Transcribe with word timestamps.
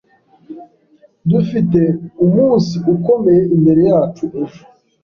Dufite 1.29 1.81
umunsi 2.25 2.75
ukomeye 2.95 3.43
imbere 3.55 3.81
yacu 3.91 4.23
ejo 4.41 4.63